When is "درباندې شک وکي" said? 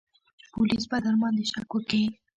1.05-2.03